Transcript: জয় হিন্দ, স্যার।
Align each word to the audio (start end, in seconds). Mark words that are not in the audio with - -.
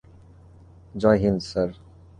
জয় 0.95 1.19
হিন্দ, 1.23 1.41
স্যার। 1.49 1.69